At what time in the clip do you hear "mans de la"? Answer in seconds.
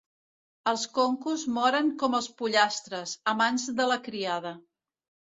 3.43-3.99